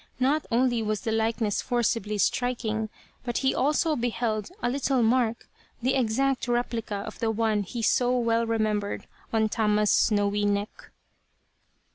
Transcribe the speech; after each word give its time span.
Not 0.19 0.47
only 0.51 0.81
was 0.81 1.01
the 1.01 1.11
likeness 1.11 1.61
forcibly 1.61 2.17
striking, 2.17 2.89
but 3.23 3.37
he 3.45 3.53
also 3.53 3.95
beheld 3.95 4.49
a 4.63 4.67
little 4.67 5.03
mark, 5.03 5.47
the 5.83 5.93
exact 5.93 6.47
replica 6.47 6.95
of 7.05 7.19
the 7.19 7.29
one 7.29 7.61
he 7.61 7.83
so 7.83 8.17
well 8.17 8.47
remembered 8.47 9.05
on 9.31 9.47
Tama's 9.47 9.91
snowy 9.91 10.43
neck. 10.43 10.89